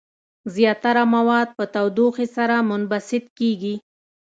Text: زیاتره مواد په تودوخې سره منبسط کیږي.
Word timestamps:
زیاتره 0.55 1.03
مواد 1.15 1.49
په 1.57 1.63
تودوخې 1.73 2.27
سره 2.35 2.55
منبسط 2.69 3.25
کیږي. 3.39 3.75